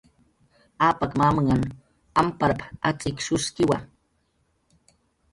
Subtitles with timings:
[0.89, 1.63] "Apak mamnhan
[2.21, 2.59] amparp""
[2.91, 3.77] atz'ikshuskiwa"